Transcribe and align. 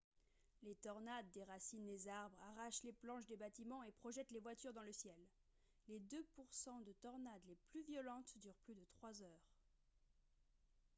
les 0.63 0.73
tornades 0.77 1.29
déracinent 1.31 1.85
les 1.85 2.07
arbres 2.07 2.39
arrachent 2.49 2.81
les 2.81 2.91
planches 2.91 3.27
des 3.27 3.37
bâtiments 3.37 3.83
et 3.83 3.91
projettent 3.91 4.31
les 4.31 4.39
voitures 4.39 4.73
dans 4.73 4.81
le 4.81 4.91
ciel 4.91 5.19
les 5.89 5.99
deux 5.99 6.23
pour 6.33 6.51
cent 6.51 6.81
de 6.81 6.91
tornades 7.01 7.43
les 7.47 7.57
plus 7.69 7.83
violentes 7.83 8.33
durent 8.37 8.57
plus 8.65 8.73
de 8.73 8.85
trois 8.93 9.21
heures 9.21 9.47